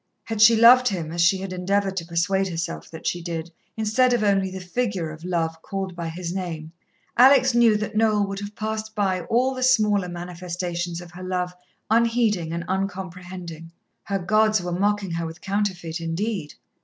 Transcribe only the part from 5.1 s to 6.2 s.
of Love called by